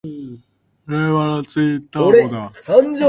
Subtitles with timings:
[0.87, 2.49] 令和のツインターボだ！